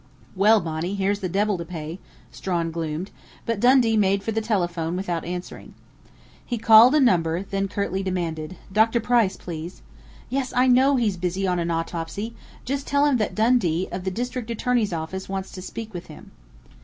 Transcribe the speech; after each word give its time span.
"Well, 0.35 0.59
Bonnie, 0.61 0.95
here's 0.95 1.19
the 1.19 1.29
devil 1.29 1.59
to 1.59 1.63
pay," 1.63 1.99
Strawn 2.31 2.71
gloomed, 2.71 3.11
but 3.45 3.59
Dundee 3.59 3.95
made 3.95 4.23
for 4.23 4.31
the 4.31 4.41
telephone 4.41 4.95
without 4.95 5.23
answering. 5.25 5.75
He 6.43 6.57
called 6.57 6.95
a 6.95 6.99
number, 6.99 7.43
then 7.43 7.67
curtly 7.67 8.01
demanded: 8.01 8.57
"Dr. 8.73 8.99
Price, 8.99 9.37
please!... 9.37 9.83
Yes, 10.27 10.53
I 10.55 10.65
know 10.65 10.95
he's 10.95 11.17
busy 11.17 11.45
on 11.45 11.59
an 11.59 11.69
autopsy. 11.69 12.35
Just 12.65 12.87
tell 12.87 13.05
him 13.05 13.17
that 13.17 13.35
Dundee, 13.35 13.87
of 13.91 14.03
the 14.03 14.09
district 14.09 14.49
attorney's 14.49 14.91
office, 14.91 15.29
wants 15.29 15.51
to 15.51 15.61
speak 15.61 15.93
to 15.93 15.99
him." 15.99 16.31